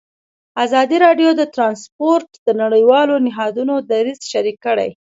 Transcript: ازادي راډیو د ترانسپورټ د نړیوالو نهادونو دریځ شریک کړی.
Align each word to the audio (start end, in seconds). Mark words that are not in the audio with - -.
ازادي 0.63 0.97
راډیو 1.05 1.29
د 1.35 1.41
ترانسپورټ 1.55 2.29
د 2.45 2.47
نړیوالو 2.61 3.15
نهادونو 3.27 3.73
دریځ 3.91 4.19
شریک 4.31 4.57
کړی. 4.65 4.89